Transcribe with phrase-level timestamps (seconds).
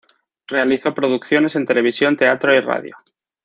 [0.47, 2.95] Realizó producciones en televisión, teatro y radio.